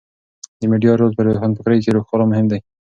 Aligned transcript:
د 0.59 0.61
میډیا 0.71 0.93
رول 0.99 1.11
په 1.15 1.21
روښانفکرۍ 1.27 1.79
کې 1.83 2.03
خورا 2.07 2.25
مهم 2.31 2.45
دی. 2.51 2.59